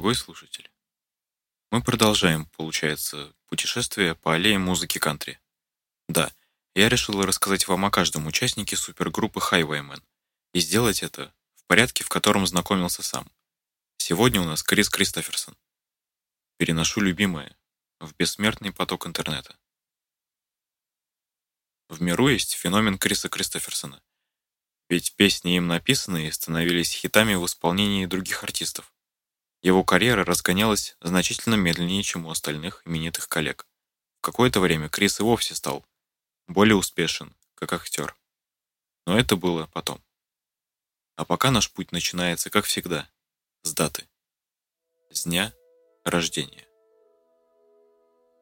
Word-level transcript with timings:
Дорогой 0.00 0.14
слушатель, 0.14 0.70
мы 1.70 1.82
продолжаем, 1.82 2.46
получается, 2.56 3.34
путешествие 3.48 4.14
по 4.14 4.32
аллее 4.32 4.58
музыки 4.58 4.96
кантри. 4.96 5.38
Да, 6.08 6.32
я 6.74 6.88
решил 6.88 7.22
рассказать 7.22 7.68
вам 7.68 7.84
о 7.84 7.90
каждом 7.90 8.26
участнике 8.26 8.76
супергруппы 8.76 9.40
Highwaymen 9.40 10.02
и 10.54 10.60
сделать 10.60 11.02
это 11.02 11.34
в 11.54 11.66
порядке, 11.66 12.02
в 12.02 12.08
котором 12.08 12.46
знакомился 12.46 13.02
сам. 13.02 13.30
Сегодня 13.98 14.40
у 14.40 14.46
нас 14.46 14.62
Крис 14.62 14.88
Кристоферсон. 14.88 15.54
Переношу 16.56 17.02
любимое 17.02 17.54
в 17.98 18.14
бессмертный 18.14 18.72
поток 18.72 19.06
интернета. 19.06 19.54
В 21.90 22.00
миру 22.00 22.28
есть 22.28 22.54
феномен 22.54 22.96
Криса 22.96 23.28
Кристоферсона. 23.28 24.02
Ведь 24.88 25.14
песни 25.16 25.56
им 25.56 25.66
написанные 25.66 26.32
становились 26.32 26.90
хитами 26.90 27.34
в 27.34 27.44
исполнении 27.44 28.06
других 28.06 28.42
артистов. 28.44 28.94
Его 29.62 29.84
карьера 29.84 30.24
разгонялась 30.24 30.96
значительно 31.00 31.54
медленнее, 31.54 32.02
чем 32.02 32.26
у 32.26 32.30
остальных 32.30 32.82
именитых 32.86 33.28
коллег. 33.28 33.66
В 34.18 34.22
какое-то 34.22 34.60
время 34.60 34.88
Крис 34.88 35.20
и 35.20 35.22
вовсе 35.22 35.54
стал 35.54 35.84
более 36.46 36.76
успешен, 36.76 37.34
как 37.54 37.72
актер. 37.72 38.16
Но 39.06 39.18
это 39.18 39.36
было 39.36 39.68
потом. 39.72 40.02
А 41.16 41.24
пока 41.24 41.50
наш 41.50 41.70
путь 41.70 41.92
начинается, 41.92 42.48
как 42.48 42.64
всегда, 42.64 43.08
с 43.62 43.74
даты. 43.74 44.08
С 45.10 45.24
дня 45.24 45.52
рождения. 46.04 46.66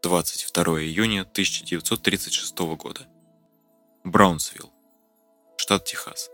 22 0.02 0.82
июня 0.82 1.22
1936 1.22 2.58
года. 2.76 3.08
Браунсвилл, 4.04 4.72
штат 5.56 5.84
Техас. 5.84 6.30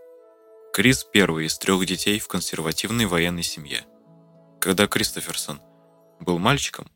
Крис– 0.71 1.03
первый 1.11 1.47
из 1.47 1.57
трех 1.57 1.83
детей 1.85 2.19
в 2.19 2.27
консервативной 2.27 3.07
военной 3.07 3.43
семье. 3.43 3.87
Когда 4.65 4.87
Кристоферсон 4.87 5.61
был 6.19 6.39
мальчиком, 6.39 6.89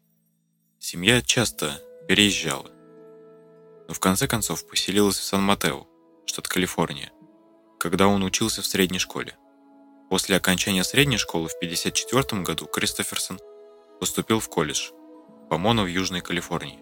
семья 0.79 1.21
часто 1.21 1.79
переезжала. 2.07 2.71
Но 3.87 3.93
в 3.93 3.99
конце 3.99 4.27
концов 4.27 4.67
поселилась 4.67 5.19
в 5.19 5.23
Сан-Матео, 5.23 5.85
штат 6.25 6.47
Калифорния, 6.47 7.11
когда 7.79 8.07
он 8.07 8.23
учился 8.23 8.63
в 8.63 8.65
средней 8.65 8.97
школе. 8.97 9.37
После 10.09 10.35
окончания 10.35 10.83
средней 10.83 11.17
школы 11.17 11.47
в 11.47 11.53
1954 11.57 12.41
году 12.41 12.65
Кристоферсон 12.65 13.39
поступил 13.99 14.39
в 14.39 14.49
колледж 14.49 14.89
Помоно 15.47 15.83
в 15.83 15.87
Южной 15.87 16.21
Калифорнии, 16.21 16.79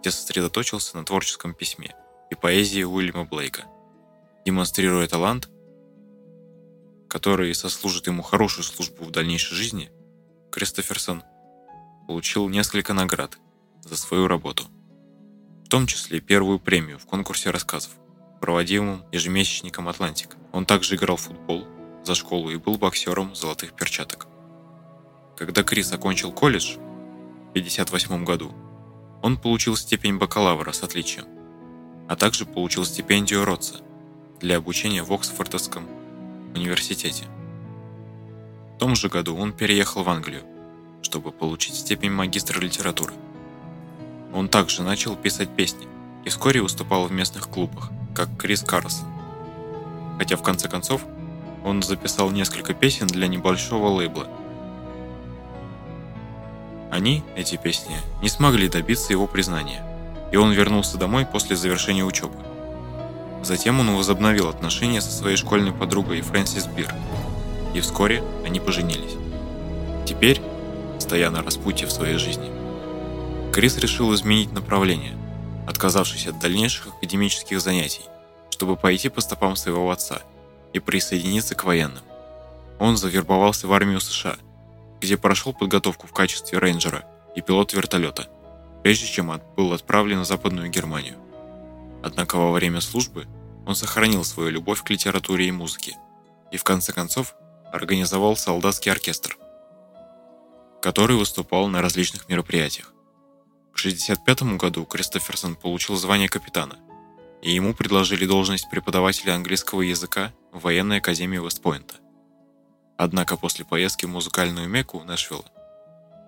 где 0.00 0.10
сосредоточился 0.10 0.98
на 0.98 1.06
творческом 1.06 1.54
письме– 1.54 1.96
и 2.30 2.34
поэзии 2.34 2.82
Уильяма 2.82 3.24
Блейка, 3.24 3.64
демонстрируя 4.44 5.08
талант, 5.08 5.48
который 7.08 7.54
сослужит 7.54 8.08
ему 8.08 8.22
хорошую 8.22 8.64
службу 8.64 9.04
в 9.04 9.10
дальнейшей 9.10 9.54
жизни, 9.56 9.90
Кристоферсон 10.50 11.22
получил 12.06 12.48
несколько 12.48 12.92
наград 12.92 13.38
за 13.82 13.96
свою 13.96 14.28
работу, 14.28 14.64
в 15.64 15.68
том 15.68 15.86
числе 15.86 16.20
первую 16.20 16.58
премию 16.58 16.98
в 16.98 17.06
конкурсе 17.06 17.50
рассказов, 17.50 17.92
проводимом 18.40 19.04
ежемесячником 19.12 19.88
«Атлантик». 19.88 20.36
Он 20.52 20.64
также 20.64 20.96
играл 20.96 21.16
в 21.16 21.22
футбол 21.22 21.66
за 22.04 22.14
школу 22.14 22.50
и 22.50 22.56
был 22.56 22.78
боксером 22.78 23.34
золотых 23.34 23.74
перчаток. 23.74 24.26
Когда 25.36 25.62
Крис 25.62 25.92
окончил 25.92 26.32
колледж 26.32 26.76
в 26.76 27.50
1958 27.50 28.24
году, 28.24 28.52
он 29.22 29.36
получил 29.36 29.76
степень 29.76 30.18
бакалавра 30.18 30.72
с 30.72 30.82
отличием 30.82 31.26
а 32.08 32.16
также 32.16 32.46
получил 32.46 32.84
стипендию 32.84 33.44
Ротса 33.44 33.76
для 34.40 34.56
обучения 34.56 35.02
в 35.02 35.12
Оксфордском 35.12 35.86
университете. 36.54 37.24
В 38.78 38.80
том 38.80 38.94
же 38.94 39.08
году 39.08 39.36
он 39.36 39.52
переехал 39.52 40.04
в 40.04 40.08
Англию, 40.08 40.44
чтобы 41.02 41.32
получить 41.32 41.74
степень 41.74 42.12
магистра 42.12 42.60
литературы. 42.60 43.12
Он 44.32 44.48
также 44.48 44.84
начал 44.84 45.16
писать 45.16 45.48
песни 45.48 45.88
и 46.24 46.28
вскоре 46.28 46.62
выступал 46.62 47.08
в 47.08 47.10
местных 47.10 47.48
клубах, 47.48 47.90
как 48.14 48.28
Крис 48.38 48.62
Карлсон. 48.62 49.08
Хотя 50.16 50.36
в 50.36 50.44
конце 50.44 50.68
концов 50.68 51.04
он 51.64 51.82
записал 51.82 52.30
несколько 52.30 52.72
песен 52.72 53.08
для 53.08 53.26
небольшого 53.26 53.88
лейбла. 53.88 54.28
Они, 56.92 57.24
эти 57.34 57.56
песни, 57.56 57.96
не 58.22 58.28
смогли 58.28 58.68
добиться 58.68 59.12
его 59.12 59.26
признания 59.26 59.84
и 60.30 60.36
он 60.36 60.52
вернулся 60.52 60.98
домой 60.98 61.26
после 61.26 61.56
завершения 61.56 62.04
учебы. 62.04 62.36
Затем 63.42 63.80
он 63.80 63.96
возобновил 63.96 64.48
отношения 64.48 65.00
со 65.00 65.10
своей 65.10 65.36
школьной 65.36 65.72
подругой 65.72 66.20
Фрэнсис 66.20 66.66
Бир, 66.66 66.94
и 67.74 67.80
вскоре 67.80 68.22
они 68.44 68.60
поженились. 68.60 69.16
Теперь, 70.06 70.40
стоя 70.98 71.30
на 71.30 71.42
распутье 71.42 71.86
в 71.86 71.92
своей 71.92 72.16
жизни, 72.16 72.50
Крис 73.52 73.76
решил 73.78 74.14
изменить 74.14 74.52
направление, 74.52 75.16
отказавшись 75.66 76.26
от 76.26 76.38
дальнейших 76.38 76.88
академических 76.88 77.60
занятий, 77.60 78.04
чтобы 78.50 78.76
пойти 78.76 79.08
по 79.08 79.20
стопам 79.20 79.56
своего 79.56 79.90
отца 79.90 80.22
и 80.72 80.78
присоединиться 80.78 81.54
к 81.54 81.64
военным. 81.64 82.04
Он 82.78 82.96
завербовался 82.96 83.66
в 83.66 83.72
армию 83.72 84.00
США, 84.00 84.36
где 85.00 85.16
прошел 85.16 85.52
подготовку 85.52 86.06
в 86.06 86.12
качестве 86.12 86.58
рейнджера 86.58 87.04
и 87.34 87.40
пилот 87.40 87.72
вертолета– 87.72 88.28
прежде 88.82 89.06
чем 89.06 89.32
был 89.56 89.72
отправлен 89.72 90.20
в 90.20 90.24
Западную 90.24 90.70
Германию. 90.70 91.16
Однако 92.02 92.36
во 92.36 92.52
время 92.52 92.80
службы 92.80 93.26
он 93.66 93.74
сохранил 93.74 94.24
свою 94.24 94.50
любовь 94.50 94.82
к 94.82 94.90
литературе 94.90 95.48
и 95.48 95.52
музыке 95.52 95.96
и 96.50 96.56
в 96.56 96.64
конце 96.64 96.92
концов 96.92 97.34
организовал 97.72 98.36
солдатский 98.36 98.90
оркестр, 98.90 99.36
который 100.80 101.16
выступал 101.16 101.68
на 101.68 101.82
различных 101.82 102.28
мероприятиях. 102.28 102.92
К 103.72 103.78
1965 103.78 104.56
году 104.56 104.84
Кристоферсон 104.84 105.54
получил 105.54 105.96
звание 105.96 106.28
капитана, 106.28 106.78
и 107.42 107.52
ему 107.52 107.74
предложили 107.74 108.26
должность 108.26 108.68
преподавателя 108.70 109.34
английского 109.34 109.82
языка 109.82 110.32
в 110.52 110.60
военной 110.60 110.98
академии 110.98 111.38
Вестпойнта. 111.38 111.96
Однако 112.96 113.36
после 113.36 113.64
поездки 113.64 114.06
в 114.06 114.10
музыкальную 114.10 114.68
Мекку 114.68 115.02
Нэшвилла 115.04 115.44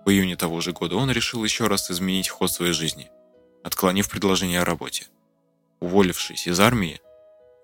в 0.05 0.09
июне 0.09 0.35
того 0.35 0.61
же 0.61 0.71
года 0.71 0.95
он 0.95 1.11
решил 1.11 1.43
еще 1.43 1.67
раз 1.67 1.91
изменить 1.91 2.29
ход 2.29 2.51
своей 2.51 2.73
жизни, 2.73 3.11
отклонив 3.63 4.09
предложение 4.09 4.61
о 4.61 4.65
работе, 4.65 5.07
уволившись 5.79 6.47
из 6.47 6.59
армии 6.59 6.99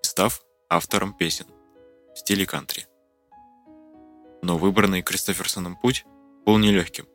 и 0.02 0.06
став 0.06 0.42
автором 0.68 1.14
песен 1.14 1.46
в 2.14 2.18
стиле 2.18 2.46
кантри. 2.46 2.86
Но 4.42 4.58
выбранный 4.58 5.02
Кристоферсоном 5.02 5.76
путь 5.76 6.04
был 6.46 6.58
нелегким. 6.58 7.06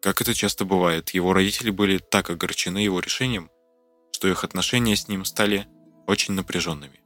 Как 0.00 0.20
это 0.20 0.34
часто 0.34 0.64
бывает, 0.64 1.10
его 1.10 1.32
родители 1.32 1.70
были 1.70 1.98
так 1.98 2.30
огорчены 2.30 2.78
его 2.78 3.00
решением, 3.00 3.50
что 4.10 4.28
их 4.28 4.44
отношения 4.44 4.96
с 4.96 5.08
ним 5.08 5.24
стали 5.24 5.66
очень 6.06 6.34
напряженными. 6.34 7.00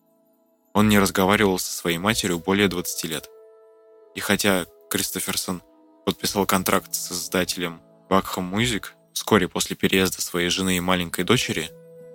Он 0.72 0.88
не 0.88 0.98
разговаривал 0.98 1.58
со 1.58 1.72
своей 1.72 1.98
матерью 1.98 2.38
более 2.38 2.68
20 2.68 3.04
лет. 3.04 3.28
И 4.14 4.20
хотя 4.20 4.66
Кристоферсон– 4.90 5.62
подписал 6.06 6.46
контракт 6.46 6.94
с 6.94 7.10
издателем 7.10 7.82
Buckham 8.08 8.52
Music 8.52 8.86
вскоре 9.12 9.48
после 9.48 9.74
переезда 9.74 10.22
своей 10.22 10.48
жены 10.50 10.76
и 10.76 10.80
маленькой 10.80 11.24
дочери, 11.24 11.68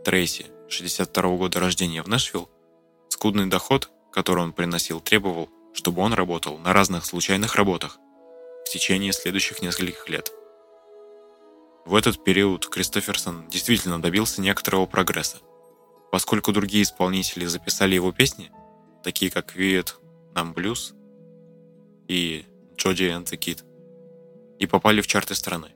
Трейси, 0.06 0.46
62 0.70 1.36
года 1.36 1.60
рождения 1.60 2.02
в 2.02 2.08
Нэшвилл, 2.08 2.50
скудный 3.10 3.48
доход, 3.48 3.92
который 4.14 4.44
он 4.46 4.54
приносил, 4.54 5.02
требовал, 5.02 5.50
чтобы 5.74 6.02
он 6.02 6.14
работал 6.14 6.58
на 6.58 6.74
разных 6.74 7.06
случайных 7.06 7.56
работах 7.56 7.98
в 8.66 8.70
течение 8.72 9.14
следующих 9.14 9.62
нескольких 9.62 10.08
лет. 10.10 10.32
В 11.86 11.96
этот 11.96 12.24
период 12.24 12.68
Кристоферсон 12.68 13.48
действительно 13.50 14.02
добился 14.02 14.42
некоторого 14.42 14.86
прогресса, 14.86 15.40
поскольку 16.12 16.52
другие 16.52 16.84
исполнители 16.84 17.46
записали 17.46 17.96
его 17.96 18.12
песни, 18.12 18.52
такие 19.04 19.32
как 19.32 19.56
«Виет 19.56 19.98
нам 20.36 20.54
блюз» 20.54 20.94
и 22.08 22.46
«Джоди 22.78 23.04
and 23.04 23.26
the 23.26 23.38
Kid», 23.38 23.64
и 24.60 24.68
попали 24.68 25.02
в 25.02 25.08
чарты 25.08 25.34
страны. 25.34 25.72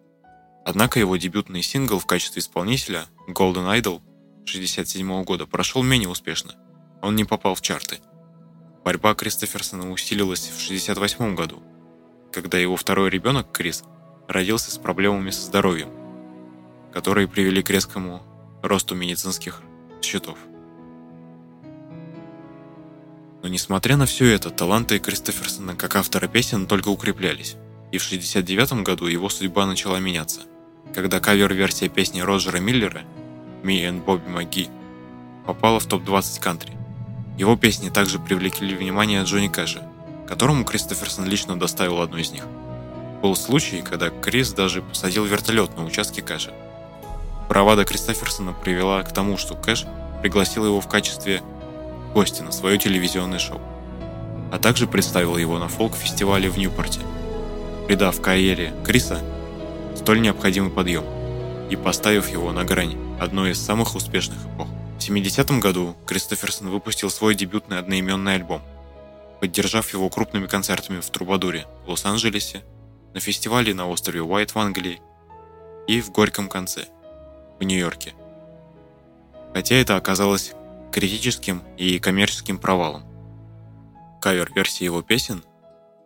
Однако 0.63 0.99
его 0.99 1.17
дебютный 1.17 1.61
сингл 1.61 1.99
в 1.99 2.05
качестве 2.05 2.39
исполнителя 2.39 3.05
Golden 3.27 3.67
Idol 3.79 4.01
1967 4.45 5.23
года 5.23 5.47
прошел 5.47 5.81
менее 5.81 6.09
успешно. 6.09 6.55
Он 7.01 7.15
не 7.15 7.23
попал 7.23 7.55
в 7.55 7.61
чарты. 7.61 7.99
Борьба 8.85 9.15
Кристоферсона 9.15 9.89
усилилась 9.91 10.41
в 10.41 10.63
1968 10.63 11.33
году, 11.33 11.63
когда 12.31 12.59
его 12.59 12.75
второй 12.75 13.09
ребенок, 13.09 13.51
Крис, 13.51 13.83
родился 14.27 14.69
с 14.69 14.77
проблемами 14.77 15.31
со 15.31 15.41
здоровьем, 15.41 15.89
которые 16.93 17.27
привели 17.27 17.63
к 17.63 17.71
резкому 17.71 18.21
росту 18.61 18.93
медицинских 18.93 19.63
счетов. 20.03 20.37
Но 23.41 23.49
несмотря 23.49 23.97
на 23.97 24.05
все 24.05 24.27
это, 24.27 24.51
таланты 24.51 24.99
Кристоферсона 24.99 25.75
как 25.75 25.95
автора 25.95 26.27
песен 26.27 26.67
только 26.67 26.89
укреплялись 26.89 27.55
и 27.91 27.97
в 27.97 28.05
1969 28.05 28.83
году 28.83 29.07
его 29.07 29.29
судьба 29.29 29.65
начала 29.65 29.97
меняться, 29.97 30.41
когда 30.93 31.19
кавер-версия 31.19 31.89
песни 31.89 32.21
Роджера 32.21 32.59
Миллера 32.59 33.01
«Me 33.63 33.89
and 33.89 34.05
Bobby 34.05 34.27
McGee» 34.31 34.69
попала 35.47 35.79
в 35.79 35.87
топ-20 35.87 36.39
кантри. 36.39 36.84
Его 37.37 37.57
песни 37.57 37.89
также 37.89 38.17
привлекли 38.17 38.75
внимание 38.75 39.23
Джонни 39.23 39.49
Кэша, 39.49 39.83
которому 40.27 40.63
Кристоферсон 40.63 41.25
лично 41.25 41.59
доставил 41.59 42.01
одну 42.01 42.17
из 42.17 42.31
них. 42.31 42.45
Был 43.21 43.35
случай, 43.35 43.81
когда 43.81 44.09
Крис 44.09 44.53
даже 44.53 44.81
посадил 44.81 45.25
вертолет 45.25 45.75
на 45.75 45.83
участке 45.83 46.21
Кэша. 46.21 46.53
Бравада 47.49 47.83
Кристоферсона 47.83 48.53
привела 48.53 49.01
к 49.03 49.13
тому, 49.13 49.37
что 49.37 49.55
Кэш 49.55 49.85
пригласил 50.21 50.65
его 50.65 50.79
в 50.79 50.87
качестве 50.87 51.41
гостя 52.13 52.43
на 52.43 52.51
свое 52.51 52.77
телевизионное 52.77 53.39
шоу, 53.39 53.59
а 54.51 54.57
также 54.57 54.87
представил 54.87 55.35
его 55.35 55.59
на 55.59 55.67
фолк-фестивале 55.67 56.49
в 56.49 56.57
Ньюпорте, 56.57 57.01
придав 57.87 58.21
карьере 58.21 58.73
Криса 58.85 59.19
столь 59.95 60.21
необходимый 60.21 60.71
подъем 60.71 61.03
и 61.69 61.75
поставив 61.75 62.29
его 62.29 62.51
на 62.53 62.63
грань 62.63 62.95
одной 63.19 63.51
из 63.51 63.61
самых 63.61 63.95
успешных 63.95 64.37
эпох. 64.45 64.67
В 65.05 65.07
70 65.07 65.59
году 65.59 65.95
Кристоферсон 66.07 66.69
выпустил 66.69 67.11
свой 67.11 67.35
дебютный 67.35 67.77
одноименный 67.77 68.33
альбом, 68.33 68.63
поддержав 69.39 69.93
его 69.93 70.09
крупными 70.09 70.47
концертами 70.47 70.99
в 70.99 71.07
Трубадуре 71.11 71.67
в 71.85 71.91
Лос-Анджелесе, 71.91 72.65
на 73.13 73.19
фестивале 73.19 73.75
на 73.75 73.87
острове 73.87 74.23
Уайт 74.23 74.55
в 74.55 74.57
Англии 74.57 74.99
и 75.85 76.01
в 76.01 76.09
Горьком 76.11 76.49
конце 76.49 76.87
в 77.59 77.63
Нью-Йорке. 77.63 78.15
Хотя 79.53 79.75
это 79.75 79.95
оказалось 79.95 80.53
критическим 80.91 81.61
и 81.77 81.99
коммерческим 81.99 82.57
провалом. 82.57 83.03
Кавер-версии 84.23 84.85
его 84.85 85.03
песен 85.03 85.43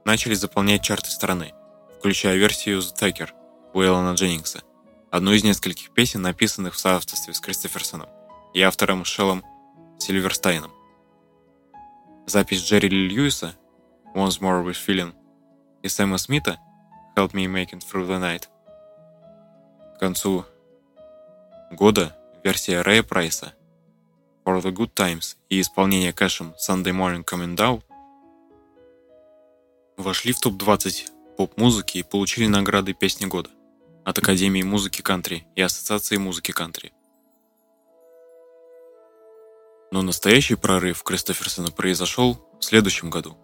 начали 0.03 0.33
заполнять 0.33 0.83
чарты 0.83 1.09
страны, 1.09 1.53
включая 1.99 2.35
версию 2.35 2.79
The 2.79 2.93
Tucker 2.99 3.29
Уэйлона 3.73 4.15
Дженнингса, 4.15 4.59
одну 5.09 5.31
из 5.31 5.45
нескольких 5.45 5.91
песен, 5.91 6.21
написанных 6.21 6.73
в 6.73 6.79
соавторстве 6.79 7.33
с 7.33 7.39
Кристоферсоном 7.39 8.09
и 8.53 8.61
автором 8.61 9.05
Шеллом 9.05 9.43
Сильверстайном. 9.99 10.71
Запись 12.25 12.63
Джерри 12.63 12.89
Льюиса 12.89 13.55
«Once 14.15 14.39
More 14.39 14.63
With 14.63 14.77
Feeling» 14.87 15.13
и 15.81 15.87
Сэма 15.87 16.17
Смита 16.17 16.57
«Help 17.15 17.31
Me 17.31 17.45
Make 17.45 17.71
It 17.71 17.81
Through 17.81 18.07
the 18.07 18.19
Night» 18.19 18.47
к 19.95 19.99
концу 19.99 20.45
года 21.71 22.15
версия 22.43 22.81
Рэя 22.81 23.03
Прайса 23.03 23.53
For 24.45 24.61
the 24.61 24.71
Good 24.71 24.93
Times 24.93 25.35
и 25.49 25.59
исполнение 25.59 26.13
кэшем 26.13 26.53
Sunday 26.57 26.93
Morning 26.93 27.25
Coming 27.25 27.55
Down 27.55 27.83
вошли 29.97 30.31
в 30.31 30.39
топ-20 30.39 31.35
поп-музыки 31.37 31.97
и 31.97 32.03
получили 32.03 32.47
награды 32.47 32.93
«Песни 32.93 33.25
года» 33.25 33.49
от 34.05 34.17
Академии 34.17 34.63
музыки 34.63 35.01
кантри 35.01 35.45
и 35.55 35.61
Ассоциации 35.61 36.17
музыки 36.17 36.51
кантри. 36.51 36.93
Но 39.99 40.03
настоящий 40.03 40.55
прорыв 40.55 41.03
Кристоферсона 41.03 41.71
произошел 41.71 42.39
в 42.57 42.63
следующем 42.63 43.09
году, 43.09 43.37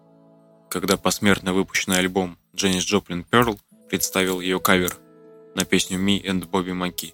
когда 0.70 0.96
посмертно 0.96 1.52
выпущенный 1.52 1.98
альбом 1.98 2.38
Дженнис 2.54 2.82
Джоплин 2.82 3.24
Перл 3.24 3.60
представил 3.90 4.40
ее 4.40 4.58
кавер 4.58 4.96
на 5.54 5.66
песню 5.66 5.98
«Me 5.98 6.18
and 6.24 6.48
Bobby 6.48 6.72
McGee». 6.72 7.12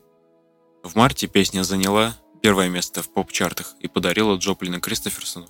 В 0.85 0.94
марте 0.94 1.27
песня 1.27 1.65
заняла 1.65 2.15
первое 2.41 2.69
место 2.69 3.03
в 3.03 3.12
поп-чартах 3.12 3.75
и 3.81 3.89
подарила 3.89 4.37
Джоплин 4.37 4.77
и 4.77 4.79
Кристоферсону, 4.79 5.49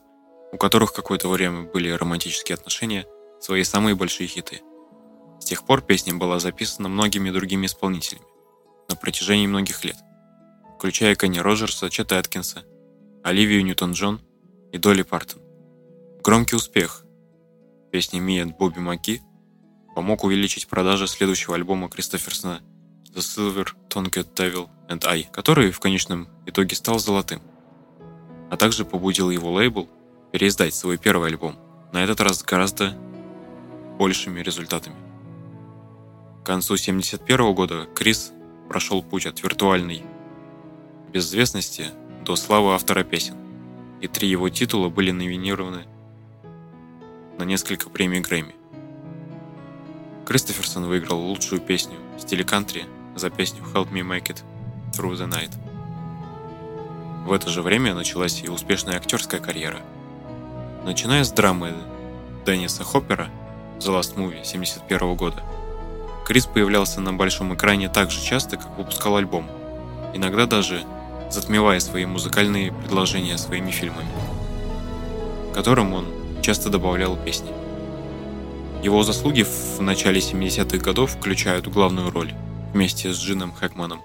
у 0.52 0.56
которых 0.56 0.94
какое-то 0.94 1.28
время 1.28 1.64
были 1.64 1.90
романтические 1.90 2.54
отношения, 2.54 3.04
свои 3.42 3.62
самые 3.62 3.94
большие 3.94 4.26
хиты– 4.26 4.62
с 5.38 5.44
тех 5.44 5.66
пор 5.66 5.82
песня 5.82 6.14
была 6.14 6.38
записана 6.38 6.88
многими 6.88 7.28
другими 7.28 7.66
исполнителями 7.66 8.24
на 8.88 8.96
протяжении 8.96 9.46
многих 9.46 9.84
лет, 9.84 9.96
включая 10.78 11.14
Кенни 11.14 11.40
Роджерса, 11.40 11.90
Чета 11.90 12.18
Аткинса, 12.18 12.64
Оливию 13.24 13.64
Ньютон-Джон 13.64 14.20
и 14.72 14.78
Долли 14.78 15.02
Партон. 15.02 15.40
Громкий 16.24 16.56
успех 16.56 17.04
песни 17.92 18.20
«Me 18.20 18.42
and 18.42 18.56
Бобби 18.58 18.80
Маки» 18.80 19.22
помог 19.94 20.24
увеличить 20.24 20.66
продажи 20.66 21.06
следующего 21.06 21.54
альбома 21.54 21.88
Кристоферсона 21.88 22.62
«The 23.14 23.18
Silver 23.18 23.68
Tongued 23.88 24.34
Devil 24.34 24.68
and 24.88 25.06
I», 25.06 25.28
который 25.32 25.70
в 25.70 25.78
конечном 25.78 26.26
итоге 26.46 26.74
стал 26.74 26.98
золотым, 26.98 27.40
а 28.50 28.56
также 28.56 28.84
побудил 28.84 29.30
его 29.30 29.52
лейбл 29.52 29.88
переиздать 30.32 30.74
свой 30.74 30.98
первый 30.98 31.28
альбом, 31.28 31.56
на 31.92 32.02
этот 32.02 32.20
раз 32.20 32.42
гораздо 32.42 32.98
большими 34.00 34.40
результатами. 34.40 34.96
К 36.42 36.46
концу 36.46 36.74
1971 36.74 37.54
года 37.54 37.86
Крис 37.94 38.32
прошел 38.68 39.00
путь 39.00 39.26
от 39.26 39.40
виртуальной 39.44 40.02
безызвестности 41.12 41.92
до 42.24 42.36
славы 42.36 42.74
автора 42.74 43.04
песен, 43.04 43.36
и 44.00 44.08
три 44.08 44.28
его 44.28 44.48
титула 44.48 44.88
были 44.88 45.10
номинированы 45.10 45.84
на 47.38 47.44
несколько 47.44 47.90
премий 47.90 48.20
Грэмми. 48.20 48.54
Кристоферсон 50.26 50.86
выиграл 50.86 51.20
лучшую 51.20 51.60
песню 51.60 51.96
в 52.16 52.20
стиле 52.20 52.44
кантри 52.44 52.86
за 53.16 53.30
песню 53.30 53.62
«Help 53.74 53.90
Me 53.90 54.02
Make 54.02 54.28
It 54.28 54.42
Through 54.92 55.14
the 55.14 55.28
Night». 55.28 55.52
В 57.26 57.32
это 57.32 57.50
же 57.50 57.62
время 57.62 57.94
началась 57.94 58.42
и 58.42 58.48
успешная 58.48 58.96
актерская 58.96 59.40
карьера. 59.40 59.80
Начиная 60.84 61.24
с 61.24 61.32
драмы 61.32 61.74
Денниса 62.44 62.84
Хоппера 62.84 63.30
«The 63.78 63.98
Last 63.98 64.16
Movie» 64.16 64.42
1971 64.42 65.16
года– 65.16 65.42
Крис 66.24 66.46
появлялся 66.46 67.00
на 67.00 67.12
большом 67.12 67.54
экране 67.54 67.88
так 67.88 68.10
же 68.10 68.20
часто, 68.22 68.56
как 68.56 68.78
выпускал 68.78 69.16
альбом, 69.16 69.50
иногда 70.14 70.46
даже 70.46 70.84
затмевая 71.32 71.80
свои 71.80 72.04
музыкальные 72.04 72.72
предложения 72.72 73.38
своими 73.38 73.70
фильмами, 73.70 74.08
которым 75.54 75.94
он 75.94 76.06
часто 76.42 76.70
добавлял 76.70 77.16
песни. 77.16 77.50
Его 78.82 79.02
заслуги 79.02 79.42
в 79.42 79.80
начале 79.80 80.20
70-х 80.20 80.78
годов 80.78 81.12
включают 81.12 81.68
главную 81.68 82.10
роль 82.10 82.34
вместе 82.72 83.12
с 83.12 83.18
Джином 83.18 83.52
Хэкманом 83.52 84.00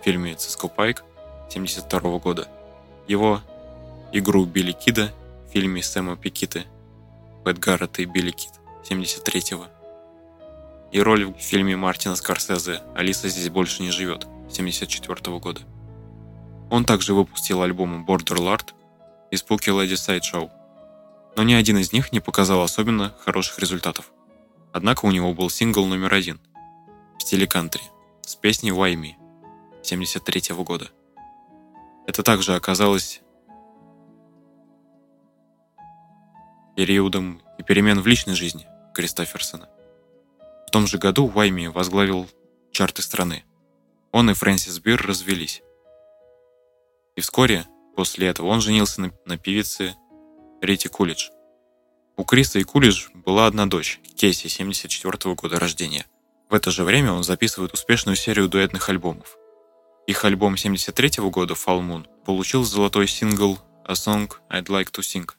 в 0.00 0.04
фильме 0.04 0.34
«Циско 0.34 0.68
Пайк» 0.68 1.04
72 1.50 2.18
года, 2.18 2.48
его 3.08 3.40
игру 4.12 4.46
Билли 4.46 4.72
Кида 4.72 5.12
в 5.48 5.52
фильме 5.52 5.82
Сэма 5.82 6.16
Пекинпы 6.16 6.64
«Пэт 7.44 7.58
Гаррет 7.58 7.98
и 7.98 8.06
Билли 8.06 8.30
Кид» 8.30 8.52
73 8.84 9.40
-го 9.56 9.66
и 10.92 11.00
роль 11.00 11.24
в 11.24 11.38
фильме 11.38 11.74
Мартина 11.74 12.14
Скорсезе 12.14 12.82
«Алиса 12.94 13.28
здесь 13.28 13.48
больше 13.48 13.82
не 13.82 13.90
живет» 13.90 14.24
1974 14.24 15.38
года. 15.38 15.62
Он 16.72 16.86
также 16.86 17.12
выпустил 17.12 17.60
альбомы 17.60 18.02
Borderlord 18.02 18.72
и 19.30 19.36
Spooky 19.36 19.68
Lady 19.68 19.92
Sideshow, 19.92 20.50
но 21.36 21.42
ни 21.42 21.52
один 21.52 21.76
из 21.76 21.92
них 21.92 22.12
не 22.12 22.20
показал 22.20 22.62
особенно 22.62 23.14
хороших 23.20 23.58
результатов. 23.58 24.10
Однако 24.72 25.04
у 25.04 25.10
него 25.10 25.34
был 25.34 25.50
сингл 25.50 25.84
номер 25.84 26.14
один 26.14 26.40
в 27.18 27.22
стиле 27.22 27.46
кантри 27.46 27.82
с 28.22 28.36
песней 28.36 28.70
Why 28.70 28.94
Me 28.94 29.16
1973 29.82 30.56
года. 30.64 30.88
Это 32.06 32.22
также 32.22 32.54
оказалось 32.54 33.20
периодом 36.74 37.42
и 37.58 37.62
перемен 37.62 38.00
в 38.00 38.06
личной 38.06 38.34
жизни 38.34 38.66
Кристоферсона– 38.94 39.68
в 40.66 40.70
том 40.72 40.86
же 40.86 40.96
году 40.96 41.30
Уайми 41.34 41.68
возглавил 41.68 42.26
чарты 42.70 43.02
страны. 43.02 43.44
Он 44.10 44.30
и 44.30 44.32
Фрэнсис 44.32 44.78
Бир 44.78 45.06
развелись. 45.06 45.62
И 47.16 47.20
вскоре 47.20 47.66
после 47.96 48.28
этого 48.28 48.48
он 48.48 48.60
женился 48.60 49.00
на, 49.00 49.12
на 49.26 49.36
певице 49.36 49.94
Рити 50.60 50.88
Кулидж. 50.88 51.28
У 52.16 52.24
Криса 52.24 52.58
и 52.58 52.64
Кулидж 52.64 53.08
была 53.14 53.46
одна 53.46 53.66
дочь, 53.66 54.00
Кейси, 54.16 54.48
74 54.48 55.34
года 55.34 55.58
рождения. 55.58 56.06
В 56.48 56.54
это 56.54 56.70
же 56.70 56.84
время 56.84 57.12
он 57.12 57.22
записывает 57.22 57.72
успешную 57.72 58.16
серию 58.16 58.48
дуэтных 58.48 58.88
альбомов. 58.88 59.36
Их 60.06 60.24
альбом 60.24 60.56
73 60.56 61.30
года 61.30 61.54
Fall 61.54 61.80
Moon 61.80 62.06
получил 62.24 62.64
золотой 62.64 63.06
сингл 63.08 63.58
A 63.84 63.92
Song 63.92 64.30
I'd 64.50 64.66
Like 64.66 64.90
to 64.92 65.00
Sing. 65.00 65.30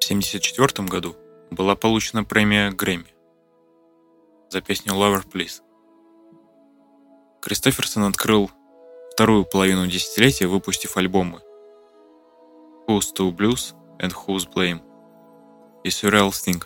В 0.00 0.04
74 0.04 0.88
году 0.88 1.16
была 1.50 1.76
получена 1.76 2.24
премия 2.24 2.70
Грэмми 2.70 3.14
за 4.50 4.60
песню 4.60 4.94
Lover 4.94 5.24
Please. 5.26 5.60
Кристоферсон 7.40 8.04
открыл 8.04 8.50
вторую 9.14 9.44
половину 9.44 9.86
десятилетия, 9.86 10.48
выпустив 10.48 10.96
альбомы 10.96 11.40
Who's 12.88 13.14
to 13.16 13.30
Blues 13.30 13.72
and 14.00 14.12
Who's 14.12 14.48
Blame 14.52 14.82
и 15.84 15.88
Surreal 15.88 16.30
Thing, 16.30 16.64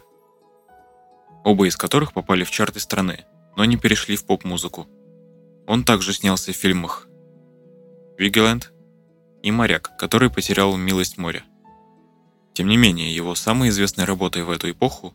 оба 1.45 1.69
из 1.69 1.77
которых 1.77 2.15
попали 2.15 2.45
в 2.45 2.51
чарты 2.51 2.81
страны, 2.81 3.27
но 3.55 3.67
не 3.67 3.77
перешли 3.77 4.17
в 4.17 4.25
поп-музыку. 4.25 4.87
Он 5.67 5.85
также 5.85 6.15
снялся 6.15 6.53
в 6.53 6.57
фильмах 6.57 7.07
«Вигеленд» 8.17 8.73
и 9.43 9.51
«Моряк», 9.51 9.99
который 9.99 10.31
потерял 10.31 10.75
милость 10.75 11.19
моря. 11.19 11.45
Тем 12.55 12.69
не 12.69 12.79
менее, 12.79 13.15
его 13.15 13.35
самой 13.35 13.69
известной 13.69 14.07
работой 14.07 14.43
в 14.43 14.51
эту 14.51 14.71
эпоху 14.71 15.13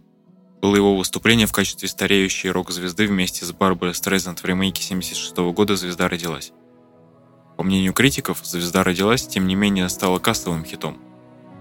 было 0.62 0.75
его 0.75 0.96
выступление 0.96 1.48
в 1.48 1.52
качестве 1.52 1.90
стареющей 1.90 2.52
рок-звезды 2.52 3.08
вместе 3.08 3.44
с 3.44 3.52
Барбарой 3.52 3.96
Стрейзанд 3.96 4.44
в 4.44 4.46
ремейке 4.46 4.84
76 4.84 5.36
года 5.52 5.75
«Звезда 5.75 6.08
родилась». 6.08 6.54
По 7.57 7.63
мнению 7.63 7.93
критиков, 7.93 8.39
«Звезда 8.43 8.83
родилась» 8.83 9.27
тем 9.27 9.48
не 9.48 9.55
менее 9.55 9.88
стала 9.89 10.19
кассовым 10.19 10.65
хитом, 10.65 10.98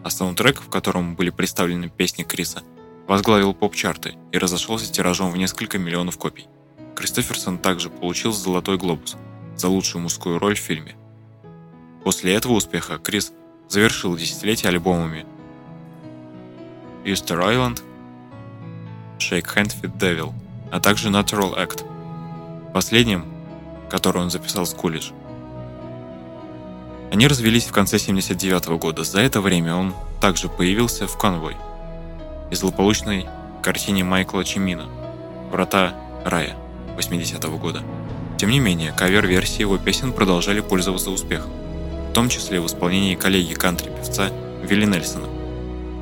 а 0.02 0.10
саундтрек, 0.10 0.60
в 0.60 0.70
котором 0.70 1.14
были 1.14 1.30
представлены 1.30 1.88
песни 1.90 2.22
Криса, 2.22 2.62
возглавил 3.06 3.52
поп-чарты 3.52 4.14
и 4.32 4.38
разошелся 4.38 4.90
тиражом 4.90 5.30
в 5.30 5.36
несколько 5.36 5.78
миллионов 5.78 6.18
копий. 6.18 6.46
Кристоферсон 6.94 7.58
также 7.58 7.90
получил 7.90 8.32
«Золотой 8.32 8.78
глобус» 8.78 9.16
за 9.56 9.68
лучшую 9.68 10.02
мужскую 10.02 10.38
роль 10.38 10.54
в 10.54 10.60
фильме. 10.60 10.96
После 12.04 12.34
этого 12.34 12.54
успеха 12.54 12.98
Крис 12.98 13.32
завершил 13.68 14.16
десятилетие 14.16 14.70
альбомами 14.70 15.26
Easter 17.04 17.38
Island, 17.40 17.82
Shake 19.18 19.54
Hand 19.54 19.80
with 19.82 19.98
Devil, 19.98 20.32
а 20.70 20.80
также 20.80 21.10
Natural 21.10 21.54
Act, 21.56 21.84
последним, 22.72 23.24
который 23.90 24.22
он 24.22 24.30
записал 24.30 24.66
с 24.66 24.74
Кулидж. 24.74 25.10
Они 27.12 27.26
развелись 27.26 27.66
в 27.66 27.72
конце 27.72 27.98
79 27.98 28.68
года. 28.78 29.04
За 29.04 29.20
это 29.20 29.42
время 29.42 29.74
он 29.74 29.94
также 30.18 30.48
появился 30.48 31.06
в 31.06 31.18
«Конвой» 31.18 31.56
и 32.50 32.54
злополучной 32.54 33.26
картине 33.62 34.02
Майкла 34.02 34.42
Чимина 34.46 34.88
«Врата 35.50 35.94
рая» 36.24 36.56
80 36.96 37.44
-го 37.44 37.58
года. 37.58 37.82
Тем 38.38 38.48
не 38.48 38.60
менее, 38.60 38.92
кавер-версии 38.92 39.60
его 39.60 39.76
песен 39.76 40.14
продолжали 40.14 40.60
пользоваться 40.60 41.10
успехом, 41.10 41.50
в 42.08 42.14
том 42.14 42.30
числе 42.30 42.62
в 42.62 42.66
исполнении 42.66 43.14
коллеги 43.14 43.52
кантри-певца 43.52 44.30
Вилли 44.62 44.86
Нельсона, 44.86 45.28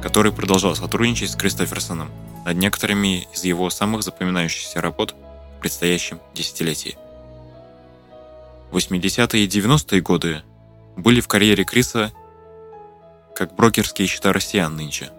который 0.00 0.30
продолжал 0.30 0.76
сотрудничать 0.76 1.32
с 1.32 1.36
Кристоферсоном 1.36 2.08
над 2.46 2.56
некоторыми 2.56 3.26
из 3.34 3.42
его 3.42 3.68
самых 3.70 4.04
запоминающихся 4.04 4.80
работ 4.80 5.16
в 5.56 5.60
предстоящем 5.60 6.20
десятилетии. 6.34 6.96
80-е 8.70 9.44
и 9.44 9.48
90-е 9.48 10.00
годы 10.02 10.42
были 11.00 11.20
в 11.20 11.28
карьере 11.28 11.64
Криса 11.64 12.12
как 13.34 13.54
брокерские 13.54 14.06
счета 14.06 14.32
россиян 14.32 14.76
нынче. 14.76 15.10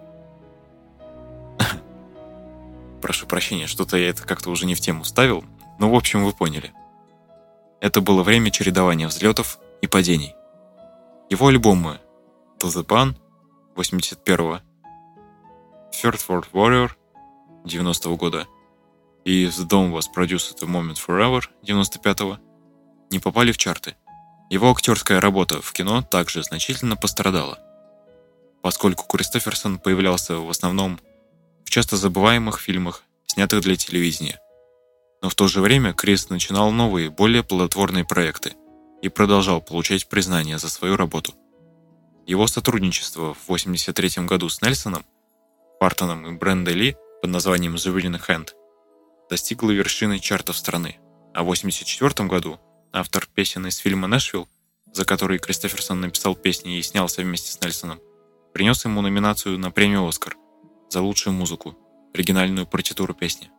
Прошу 3.01 3.25
прощения, 3.25 3.67
что-то 3.67 3.97
я 3.97 4.09
это 4.09 4.23
как-то 4.23 4.49
уже 4.51 4.65
не 4.65 4.75
в 4.75 4.79
тему 4.79 5.03
ставил, 5.03 5.43
но 5.79 5.89
в 5.89 5.95
общем 5.95 6.23
вы 6.23 6.33
поняли. 6.33 6.71
Это 7.79 7.99
было 7.99 8.21
время 8.21 8.51
чередования 8.51 9.07
взлетов 9.07 9.57
и 9.81 9.87
падений. 9.87 10.35
Его 11.29 11.47
альбомы 11.47 11.99
The 12.59 12.85
Ban 12.85 13.15
81 13.75 14.61
Third 15.91 16.19
World 16.27 16.51
Warrior 16.53 16.91
90 17.65 18.09
-го 18.09 18.17
года 18.17 18.47
и 19.25 19.45
The 19.45 19.67
Dome 19.67 19.91
Was 19.93 20.05
Produced 20.15 20.57
a 20.61 20.67
Moment 20.67 20.97
Forever 20.97 21.43
95 21.63 22.21
-го 22.21 22.37
не 23.09 23.19
попали 23.19 23.51
в 23.51 23.57
чарты. 23.57 23.95
Его 24.51 24.69
актерская 24.69 25.21
работа 25.21 25.61
в 25.61 25.71
кино 25.71 26.01
также 26.01 26.43
значительно 26.43 26.97
пострадала, 26.97 27.57
поскольку 28.61 29.07
Кристоферсон 29.07 29.79
появлялся 29.79 30.35
в 30.35 30.49
основном 30.49 30.99
в 31.63 31.69
часто 31.69 31.95
забываемых 31.95 32.59
фильмах, 32.59 33.03
снятых 33.27 33.61
для 33.61 33.77
телевидения. 33.77 34.41
Но 35.21 35.29
в 35.29 35.35
то 35.35 35.47
же 35.47 35.61
время 35.61 35.93
Крис 35.93 36.29
начинал 36.29 36.71
новые, 36.71 37.09
более 37.09 37.43
плодотворные 37.43 38.03
проекты 38.03 38.51
и 39.01 39.07
продолжал 39.07 39.61
получать 39.61 40.09
признание 40.09 40.57
за 40.57 40.67
свою 40.67 40.97
работу. 40.97 41.33
Его 42.27 42.45
сотрудничество 42.45 43.33
в 43.33 43.43
1983 43.45 44.25
году 44.25 44.49
с 44.49 44.61
Нельсоном, 44.61 45.05
Партоном 45.79 46.27
и 46.27 46.37
Брендой 46.37 46.73
Ли 46.73 46.97
под 47.21 47.29
названием 47.29 47.75
The 47.75 47.95
Winning 47.95 48.21
Hand 48.27 48.49
достигло 49.29 49.71
вершины 49.71 50.19
чартов 50.19 50.57
страны, 50.57 50.97
а 51.33 51.39
в 51.39 51.47
1984 51.47 52.27
году 52.27 52.59
автор 52.91 53.27
песен 53.33 53.67
из 53.67 53.77
фильма 53.77 54.07
«Нэшвилл», 54.07 54.47
за 54.93 55.05
который 55.05 55.39
Кристоферсон 55.39 56.01
написал 56.01 56.35
песни 56.35 56.77
и 56.77 56.81
снялся 56.81 57.21
вместе 57.21 57.51
с 57.51 57.61
Нельсоном, 57.61 57.99
принес 58.53 58.83
ему 58.83 59.01
номинацию 59.01 59.57
на 59.57 59.71
премию 59.71 60.05
«Оскар» 60.05 60.35
за 60.89 61.01
лучшую 61.01 61.33
музыку, 61.33 61.77
оригинальную 62.13 62.67
партитуру 62.67 63.13
песни. 63.13 63.49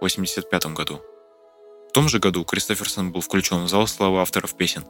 В 0.00 0.04
1985 0.04 0.66
году. 0.74 1.00
В 1.88 1.92
том 1.92 2.08
же 2.08 2.18
году 2.18 2.44
Кристоферсон 2.44 3.12
был 3.12 3.20
включен 3.20 3.64
в 3.64 3.68
зал 3.68 3.86
славы 3.86 4.20
авторов 4.20 4.56
песен, 4.56 4.84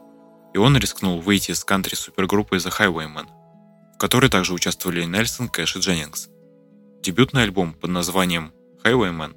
и 0.53 0.57
он 0.57 0.77
рискнул 0.77 1.19
выйти 1.19 1.53
с 1.53 1.63
кантри-супергруппой 1.63 2.59
The 2.59 2.71
Highwaymen, 2.77 3.27
в 3.95 3.97
которой 3.97 4.29
также 4.29 4.53
участвовали 4.53 5.05
Нельсон, 5.05 5.47
Кэш 5.49 5.77
и 5.77 5.79
Дженнингс. 5.79 6.29
Дебютный 7.01 7.43
альбом 7.43 7.73
под 7.73 7.91
названием 7.91 8.53
Highwayman 8.83 9.35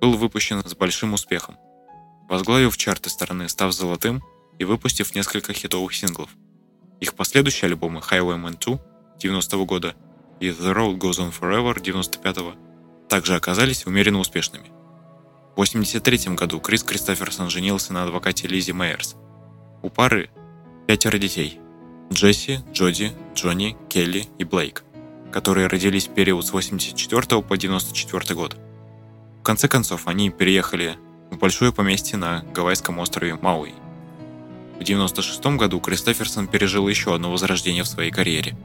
был 0.00 0.16
выпущен 0.16 0.62
с 0.66 0.74
большим 0.74 1.14
успехом– 1.14 1.56
возглавив 2.28 2.76
чарты 2.76 3.10
страны, 3.10 3.48
став 3.48 3.72
золотым 3.72 4.22
и 4.58 4.64
выпустив 4.64 5.14
несколько 5.14 5.52
хитовых 5.52 5.94
синглов. 5.94 6.30
Их 7.00 7.14
последующие 7.14 7.68
альбомы 7.68 8.00
Highwayman 8.00 8.58
2 8.58 8.78
90 9.18 9.56
-го 9.56 9.64
года 9.64 9.94
и 10.40 10.48
The 10.50 10.74
Road 10.74 10.98
Goes 10.98 11.18
On 11.18 11.32
Forever 11.32 11.80
95 11.80 12.36
-го 12.36 12.54
также 13.08 13.34
оказались 13.34 13.86
умеренно 13.86 14.18
успешными. 14.18 14.68
В 15.56 15.60
1983 15.60 16.36
году 16.36 16.60
Крис 16.60 16.82
Кристоферсон 16.82 17.50
женился 17.50 17.92
на 17.92 18.04
адвокате 18.04 18.46
Лизи 18.46 18.72
Мейерс. 18.72 19.16
У 19.82 19.90
пары 19.90 20.30
пятеро 20.86 21.18
детей– 21.18 21.60
Джесси, 22.12 22.60
Джоди, 22.72 23.12
Джонни, 23.34 23.76
Келли 23.88 24.26
и 24.38 24.44
Блейк, 24.44 24.84
которые 25.32 25.66
родились 25.66 26.08
в 26.08 26.14
период 26.14 26.46
с 26.46 26.52
84 26.52 27.42
по 27.42 27.56
94 27.56 28.34
год. 28.34 28.56
В 29.40 29.42
конце 29.42 29.68
концов, 29.68 30.06
они 30.06 30.30
переехали 30.30 30.96
в 31.30 31.38
большое 31.38 31.72
поместье 31.72 32.18
на 32.18 32.44
гавайском 32.54 32.98
острове 32.98 33.34
Мауи. 33.34 33.74
В 34.78 34.82
1996 34.82 35.56
году 35.56 35.80
Кристоферсон 35.80 36.46
пережил 36.46 36.88
еще 36.88 37.14
одно 37.14 37.30
возрождение 37.30 37.82
в 37.82 37.88
своей 37.88 38.10
карьере, 38.10 38.56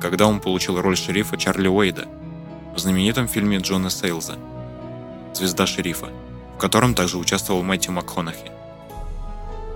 когда 0.00 0.26
он 0.26 0.40
получил 0.40 0.80
роль 0.80 0.96
шерифа 0.96 1.36
Чарли 1.36 1.68
Уэйда 1.68 2.08
в 2.74 2.78
знаменитом 2.78 3.28
фильме 3.28 3.58
Джона 3.58 3.90
Сейлза 3.90 4.36
«Звезда 5.34 5.66
шерифа», 5.66 6.08
в 6.56 6.58
котором 6.58 6.94
также 6.94 7.18
участвовал 7.18 7.62
Мэтью 7.62 7.92
МакКонахи. 7.92 8.50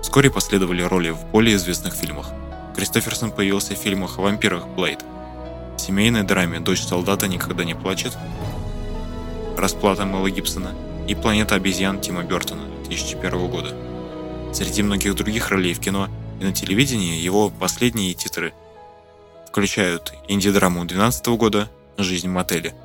Вскоре 0.01 0.29
последовали 0.29 0.81
роли 0.81 1.09
в 1.09 1.25
более 1.25 1.55
известных 1.55 1.93
фильмах. 1.93 2.31
Кристоферсон 2.75 3.31
появился 3.31 3.73
в 3.73 3.77
фильмах 3.77 4.19
о 4.19 4.21
вампирах 4.21 4.67
«Блейд», 4.67 4.99
семейной 5.77 6.23
драме 6.23 6.59
«Дочь 6.59 6.81
солдата 6.83 7.27
никогда 7.27 7.63
не 7.63 7.75
плачет», 7.75 8.17
«Расплата 9.57 10.05
Мэла 10.05 10.29
Гибсона», 10.29 10.71
и 11.07 11.15
«Планета 11.15 11.55
обезьян» 11.55 12.01
Тима 12.01 12.23
Бертона 12.23 12.63
2001 12.85 13.49
года. 13.49 13.75
Среди 14.53 14.83
многих 14.83 15.15
других 15.15 15.49
ролей 15.49 15.73
в 15.73 15.79
кино 15.79 16.09
и 16.39 16.43
на 16.43 16.51
телевидении 16.51 17.19
его 17.19 17.49
последние 17.49 18.13
титры 18.13 18.53
включают 19.47 20.13
инди-драму 20.27 20.81
2012 20.81 21.27
года 21.27 21.69
«Жизнь 21.97 22.27
в 22.27 22.31
мотеле» 22.31 22.75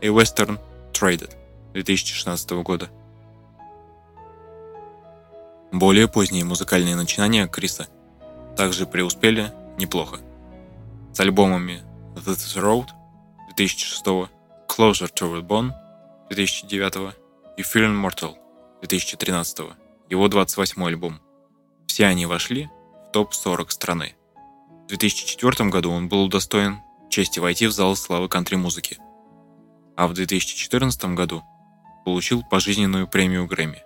и 0.00 0.08
вестерн 0.08 0.58
«Traded» 0.92 1.32
2016 1.74 2.50
года. 2.62 2.88
Более 5.72 6.06
поздние 6.06 6.44
музыкальные 6.44 6.96
начинания 6.96 7.46
Криса 7.48 7.88
также 8.56 8.86
преуспели 8.86 9.52
неплохо. 9.78 10.20
С 11.12 11.20
альбомами 11.20 11.82
This 12.14 12.56
Road 12.56 12.88
2006, 13.56 14.30
Closer 14.68 15.10
to 15.12 15.34
the 15.34 15.42
Bone 15.42 15.72
2009 16.30 17.21
и 17.62 17.64
Feeling 17.64 17.94
Mortal 18.04 18.34
2013, 18.80 19.60
его 20.10 20.28
28 20.28 20.84
альбом. 20.84 21.20
Все 21.86 22.06
они 22.06 22.26
вошли 22.26 22.68
в 23.08 23.12
топ-40 23.12 23.70
страны. 23.70 24.16
В 24.84 24.88
2004 24.88 25.70
году 25.70 25.92
он 25.92 26.08
был 26.08 26.24
удостоен 26.24 26.80
чести 27.08 27.38
войти 27.38 27.68
в 27.68 27.72
зал 27.72 27.94
славы 27.94 28.28
кантри-музыки, 28.28 28.98
а 29.96 30.08
в 30.08 30.12
2014 30.12 31.04
году 31.14 31.42
получил 32.04 32.42
пожизненную 32.42 33.06
премию 33.06 33.46
Грэмми. 33.46 33.84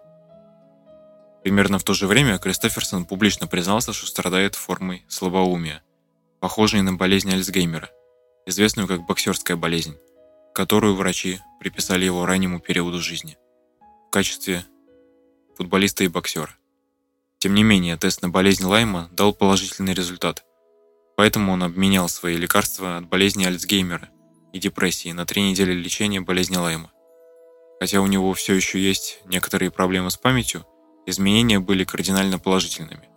Примерно 1.43 1.79
в 1.79 1.85
то 1.85 1.93
же 1.93 2.07
время 2.07 2.39
Кристоферсон 2.39 3.05
публично 3.05 3.47
признался, 3.47 3.93
что 3.93 4.07
страдает 4.07 4.55
формой 4.55 5.05
слабоумия, 5.09 5.83
похожей 6.41 6.81
на 6.81 6.95
болезнь 6.95 7.31
Альцгеймера, 7.31 7.91
известную 8.47 8.89
как 8.89 9.05
боксерская 9.05 9.57
болезнь, 9.57 9.97
которую 10.55 10.95
врачи 10.95 11.41
приписали 11.61 12.07
его 12.07 12.25
раннему 12.25 12.59
периоду 12.59 13.01
жизни 13.01 13.37
качестве 14.17 14.65
футболиста 15.59 16.03
и 16.03 16.09
боксера. 16.09 16.57
Тем 17.39 17.53
не 17.53 17.63
менее, 17.63 17.99
тест 17.99 18.23
на 18.23 18.31
болезнь 18.31 18.65
Лайма 18.65 19.11
дал 19.13 19.35
положительный 19.35 19.93
результат, 19.93 20.43
поэтому 21.19 21.53
он 21.53 21.63
обменял 21.63 22.09
свои 22.09 22.39
лекарства 22.39 22.97
от 22.97 23.07
болезни 23.11 23.45
Альцгеймера 23.45 24.09
и 24.55 24.59
депрессии 24.59 25.13
на 25.13 25.27
три 25.27 25.43
недели 25.43 25.75
лечения 25.75 26.23
болезни 26.23 26.57
Лайма. 26.57 26.91
Хотя 27.79 28.01
у 28.01 28.07
него 28.07 28.33
все 28.33 28.55
еще 28.55 28.81
есть 28.81 29.21
некоторые 29.27 29.71
проблемы 29.71 30.11
с 30.11 30.17
памятью, 30.17 30.65
изменения 31.05 31.61
были 31.61 31.85
кардинально 31.85 32.39
положительными. 32.39 33.11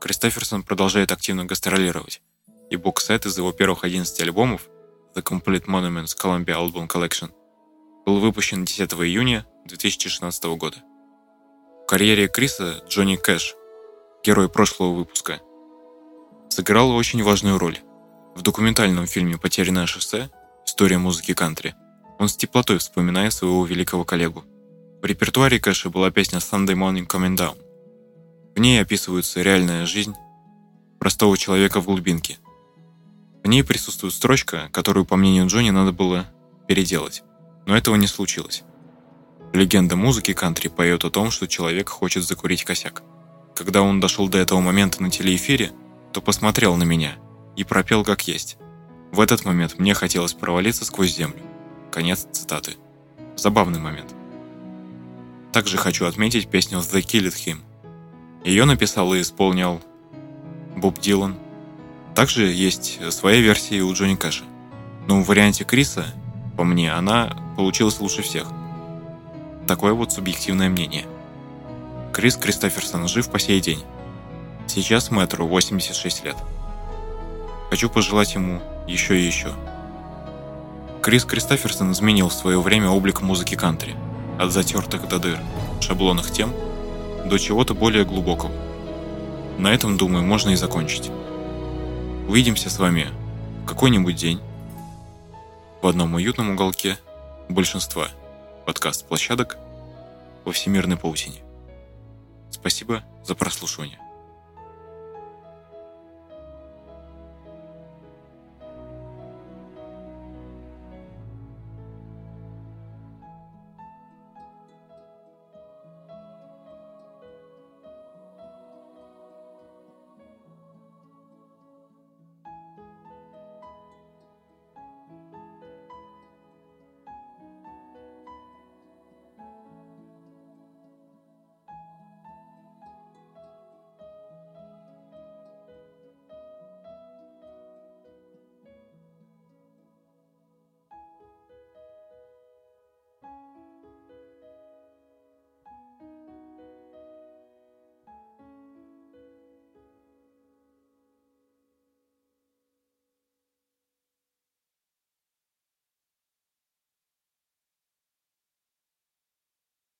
Кристоферсон 0.00 0.64
продолжает 0.64 1.12
активно 1.12 1.44
гастролировать, 1.44 2.20
и 2.68 2.74
бокс-сет 2.74 3.26
из 3.26 3.38
его 3.38 3.52
первых 3.52 3.84
11 3.84 4.20
альбомов 4.22 4.68
The 5.14 5.22
Complete 5.22 5.66
Monuments 5.66 6.16
Columbia 6.20 6.56
Album 6.56 6.88
Collection 6.88 7.30
был 8.06 8.20
выпущен 8.20 8.64
10 8.64 8.92
июня 8.94 9.46
2016 9.66 10.44
года. 10.56 10.78
В 11.84 11.86
карьере 11.86 12.28
Криса 12.28 12.82
Джонни 12.88 13.16
Кэш, 13.16 13.54
герой 14.24 14.48
прошлого 14.48 14.94
выпуска, 14.94 15.40
сыграл 16.48 16.90
очень 16.90 17.22
важную 17.22 17.58
роль. 17.58 17.78
В 18.34 18.42
документальном 18.42 19.06
фильме 19.06 19.36
«Потерянное 19.38 19.86
шоссе» 19.86 20.30
История 20.64 20.96
музыки 20.96 21.34
кантри. 21.34 21.74
Он 22.18 22.28
с 22.28 22.36
теплотой 22.36 22.78
вспоминает 22.78 23.32
своего 23.34 23.66
великого 23.66 24.04
коллегу. 24.04 24.44
В 25.02 25.04
репертуаре 25.04 25.58
Кэша 25.58 25.90
была 25.90 26.10
песня 26.10 26.38
Sunday 26.38 26.74
Morning 26.74 27.06
Coming 27.06 27.36
Down. 27.36 27.58
В 28.54 28.58
ней 28.60 28.80
описывается 28.80 29.42
реальная 29.42 29.86
жизнь 29.86 30.14
простого 30.98 31.36
человека 31.36 31.80
в 31.80 31.86
глубинке. 31.86 32.38
В 33.42 33.48
ней 33.48 33.64
присутствует 33.64 34.14
строчка, 34.14 34.70
которую, 34.72 35.04
по 35.04 35.16
мнению 35.16 35.46
Джонни, 35.48 35.70
надо 35.70 35.92
было 35.92 36.26
переделать. 36.68 37.22
Но 37.66 37.76
этого 37.76 37.96
не 37.96 38.06
случилось. 38.06 38.64
Легенда 39.52 39.96
музыки 39.96 40.32
кантри 40.32 40.68
поет 40.68 41.04
о 41.04 41.10
том, 41.10 41.30
что 41.30 41.46
человек 41.46 41.88
хочет 41.88 42.24
закурить 42.24 42.64
косяк. 42.64 43.02
Когда 43.54 43.82
он 43.82 44.00
дошел 44.00 44.28
до 44.28 44.38
этого 44.38 44.60
момента 44.60 45.02
на 45.02 45.10
телеэфире, 45.10 45.72
то 46.12 46.20
посмотрел 46.20 46.76
на 46.76 46.84
меня 46.84 47.16
и 47.56 47.64
пропел 47.64 48.04
как 48.04 48.26
есть. 48.26 48.56
В 49.12 49.20
этот 49.20 49.44
момент 49.44 49.78
мне 49.78 49.92
хотелось 49.92 50.32
провалиться 50.32 50.84
сквозь 50.84 51.14
землю. 51.14 51.42
Конец 51.90 52.26
цитаты. 52.32 52.76
Забавный 53.36 53.78
момент. 53.78 54.14
Также 55.52 55.76
хочу 55.76 56.06
отметить 56.06 56.48
песню 56.48 56.78
«The 56.78 57.02
Killed 57.02 57.34
Him». 57.34 57.58
Ее 58.42 58.64
написал 58.64 59.12
и 59.12 59.20
исполнил 59.20 59.82
Боб 60.76 60.98
Дилан. 60.98 61.36
Также 62.14 62.46
есть 62.46 63.00
своя 63.12 63.40
версия 63.40 63.82
у 63.82 63.92
Джонни 63.92 64.16
Кэша. 64.16 64.44
Но 65.06 65.20
в 65.20 65.26
варианте 65.26 65.64
Криса, 65.64 66.06
по 66.62 66.64
мне, 66.64 66.92
она 66.92 67.36
получилась 67.56 67.98
лучше 68.00 68.22
всех– 68.22 68.46
Такое 69.66 69.92
вот 69.92 70.12
субъективное 70.12 70.68
мнение. 70.68 71.06
Крис 72.12 72.36
Кристоферсон 72.36 73.06
жив 73.08 73.30
по 73.30 73.38
сей 73.38 73.60
день. 73.60 73.82
Сейчас 74.66 75.10
мэтру 75.10 75.46
86 75.46 76.24
лет. 76.24 76.36
Хочу 77.70 77.88
пожелать 77.88 78.34
ему 78.34 78.60
еще 78.86 79.18
и 79.18 79.24
еще. 79.24 79.52
Крис 81.00 81.24
Кристоферсон 81.24 81.92
изменил 81.92 82.28
в 82.28 82.34
свое 82.34 82.60
время 82.60 82.90
облик 82.90 83.22
музыки 83.22 83.54
кантри. 83.54 83.94
От 84.38 84.52
затертых 84.52 85.08
до 85.08 85.18
дыр, 85.18 85.38
шаблонных 85.80 86.30
тем, 86.32 86.52
до 87.24 87.38
чего-то 87.38 87.74
более 87.74 88.04
глубокого. 88.04 88.52
На 89.58 89.72
этом, 89.72 89.96
думаю, 89.96 90.24
можно 90.24 90.50
и 90.50 90.56
закончить. 90.56 91.10
Увидимся 92.28 92.68
с 92.68 92.78
вами 92.78 93.08
в 93.64 93.66
какой-нибудь 93.66 94.16
день 94.16 94.40
в 95.82 95.86
одном 95.88 96.14
уютном 96.14 96.50
уголке 96.50 96.96
большинства– 97.48 98.06
подкаст 98.66 99.08
площадок 99.08 99.58
во 100.44 100.52
всемирной 100.52 100.96
паутине. 100.96 101.42
Спасибо 102.52 103.02
за 103.24 103.34
прослушивание. 103.34 103.98